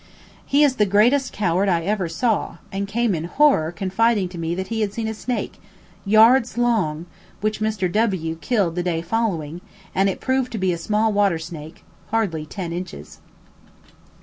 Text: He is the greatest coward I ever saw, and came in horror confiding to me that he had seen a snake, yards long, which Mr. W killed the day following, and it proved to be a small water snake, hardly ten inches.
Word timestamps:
He 0.47 0.63
is 0.63 0.77
the 0.77 0.87
greatest 0.87 1.31
coward 1.31 1.69
I 1.69 1.83
ever 1.83 2.09
saw, 2.09 2.57
and 2.71 2.87
came 2.87 3.13
in 3.13 3.25
horror 3.25 3.71
confiding 3.71 4.29
to 4.29 4.39
me 4.39 4.55
that 4.55 4.69
he 4.69 4.81
had 4.81 4.91
seen 4.91 5.07
a 5.07 5.13
snake, 5.13 5.61
yards 6.07 6.57
long, 6.57 7.05
which 7.41 7.59
Mr. 7.59 7.85
W 7.91 8.35
killed 8.37 8.73
the 8.73 8.81
day 8.81 9.03
following, 9.03 9.61
and 9.93 10.09
it 10.09 10.19
proved 10.19 10.51
to 10.53 10.57
be 10.57 10.73
a 10.73 10.77
small 10.79 11.13
water 11.13 11.37
snake, 11.37 11.83
hardly 12.07 12.47
ten 12.47 12.73
inches. 12.73 13.19